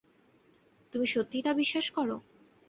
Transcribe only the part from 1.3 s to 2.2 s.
তা বিশ্বাস করো?